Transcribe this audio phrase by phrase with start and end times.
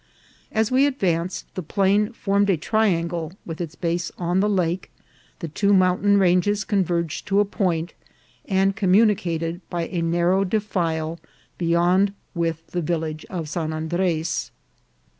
[0.51, 4.89] As we advanced the plain formed a triangle with its base on the lake,
[5.41, 7.93] the two mountain ranges con verged to a point,
[8.45, 11.19] and communicated by a narrow de file
[11.59, 14.49] beyond with the village of San Andres.